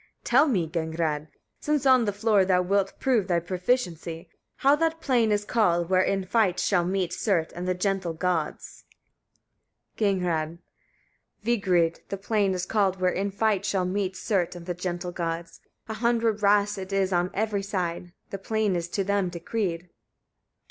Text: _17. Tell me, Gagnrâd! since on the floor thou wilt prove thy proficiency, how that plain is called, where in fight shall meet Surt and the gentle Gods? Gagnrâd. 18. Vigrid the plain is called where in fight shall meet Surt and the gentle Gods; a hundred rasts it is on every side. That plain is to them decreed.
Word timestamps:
_17. 0.23 0.23
Tell 0.23 0.47
me, 0.47 0.67
Gagnrâd! 0.67 1.27
since 1.59 1.85
on 1.85 2.05
the 2.05 2.11
floor 2.11 2.43
thou 2.43 2.59
wilt 2.63 2.93
prove 2.99 3.27
thy 3.27 3.39
proficiency, 3.39 4.29
how 4.55 4.75
that 4.77 4.99
plain 4.99 5.31
is 5.31 5.45
called, 5.45 5.91
where 5.91 6.01
in 6.01 6.25
fight 6.25 6.59
shall 6.59 6.83
meet 6.83 7.11
Surt 7.13 7.51
and 7.55 7.67
the 7.67 7.75
gentle 7.75 8.13
Gods? 8.13 8.85
Gagnrâd. 9.99 10.53
18. 10.53 10.59
Vigrid 11.43 11.99
the 12.09 12.17
plain 12.17 12.55
is 12.55 12.65
called 12.65 12.99
where 12.99 13.11
in 13.13 13.29
fight 13.29 13.63
shall 13.63 13.85
meet 13.85 14.15
Surt 14.17 14.55
and 14.55 14.65
the 14.65 14.73
gentle 14.73 15.11
Gods; 15.11 15.59
a 15.87 15.93
hundred 15.93 16.41
rasts 16.41 16.79
it 16.79 16.91
is 16.91 17.13
on 17.13 17.29
every 17.35 17.61
side. 17.61 18.11
That 18.31 18.43
plain 18.43 18.75
is 18.75 18.87
to 18.89 19.03
them 19.03 19.29
decreed. 19.29 19.91